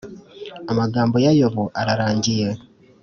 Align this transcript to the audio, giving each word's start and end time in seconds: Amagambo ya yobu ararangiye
Amagambo 0.71 1.15
ya 1.25 1.31
yobu 1.39 1.63
ararangiye 1.79 2.47